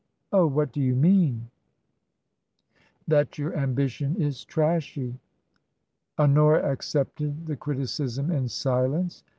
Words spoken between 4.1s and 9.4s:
is trashy." Honora accepted the criticism in silence.